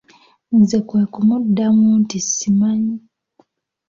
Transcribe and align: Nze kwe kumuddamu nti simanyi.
Nze 0.59 0.77
kwe 0.87 1.01
kumuddamu 1.13 1.87
nti 2.01 2.17
simanyi. 2.33 2.95